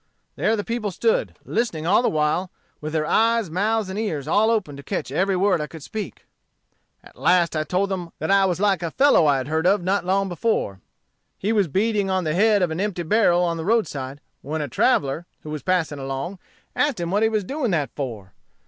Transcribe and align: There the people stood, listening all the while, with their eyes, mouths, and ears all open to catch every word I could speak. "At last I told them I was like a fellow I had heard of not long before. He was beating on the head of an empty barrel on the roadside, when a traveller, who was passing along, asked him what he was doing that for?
There 0.35 0.55
the 0.55 0.63
people 0.63 0.89
stood, 0.89 1.35
listening 1.45 1.85
all 1.85 2.01
the 2.01 2.09
while, 2.09 2.49
with 2.81 2.91
their 2.91 3.05
eyes, 3.05 3.51
mouths, 3.51 3.87
and 3.87 3.99
ears 3.99 4.27
all 4.27 4.49
open 4.49 4.75
to 4.75 4.81
catch 4.81 5.11
every 5.11 5.35
word 5.35 5.61
I 5.61 5.67
could 5.67 5.83
speak. 5.83 6.25
"At 7.03 7.15
last 7.19 7.55
I 7.55 7.63
told 7.63 7.89
them 7.89 8.09
I 8.19 8.45
was 8.45 8.59
like 8.59 8.81
a 8.81 8.89
fellow 8.89 9.27
I 9.27 9.37
had 9.37 9.47
heard 9.47 9.67
of 9.67 9.83
not 9.83 10.03
long 10.03 10.27
before. 10.27 10.79
He 11.37 11.53
was 11.53 11.67
beating 11.67 12.09
on 12.09 12.23
the 12.23 12.33
head 12.33 12.63
of 12.63 12.71
an 12.71 12.79
empty 12.81 13.03
barrel 13.03 13.43
on 13.43 13.57
the 13.57 13.63
roadside, 13.63 14.21
when 14.41 14.59
a 14.63 14.67
traveller, 14.67 15.27
who 15.43 15.51
was 15.51 15.61
passing 15.61 15.99
along, 15.99 16.39
asked 16.75 16.99
him 16.99 17.11
what 17.11 17.21
he 17.21 17.29
was 17.29 17.43
doing 17.43 17.69
that 17.69 17.91
for? 17.95 18.33